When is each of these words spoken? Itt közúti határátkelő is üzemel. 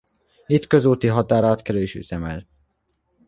Itt 0.47 0.67
közúti 0.67 1.07
határátkelő 1.07 1.81
is 1.81 1.95
üzemel. 1.95 2.47